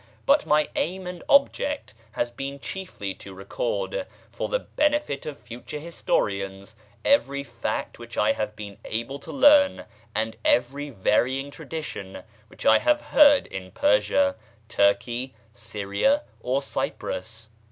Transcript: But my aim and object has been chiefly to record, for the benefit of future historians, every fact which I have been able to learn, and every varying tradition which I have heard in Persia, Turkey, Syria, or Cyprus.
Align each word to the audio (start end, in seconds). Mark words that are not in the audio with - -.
But 0.25 0.47
my 0.47 0.67
aim 0.75 1.05
and 1.05 1.23
object 1.29 1.93
has 2.13 2.31
been 2.31 2.59
chiefly 2.59 3.13
to 3.13 3.35
record, 3.35 4.07
for 4.31 4.49
the 4.49 4.57
benefit 4.57 5.27
of 5.27 5.37
future 5.37 5.77
historians, 5.77 6.75
every 7.05 7.43
fact 7.43 7.99
which 7.99 8.17
I 8.17 8.31
have 8.31 8.55
been 8.55 8.79
able 8.83 9.19
to 9.19 9.31
learn, 9.31 9.85
and 10.15 10.37
every 10.43 10.89
varying 10.89 11.51
tradition 11.51 12.23
which 12.47 12.65
I 12.65 12.79
have 12.79 12.99
heard 13.01 13.45
in 13.45 13.69
Persia, 13.69 14.35
Turkey, 14.69 15.35
Syria, 15.53 16.23
or 16.39 16.63
Cyprus. 16.63 17.49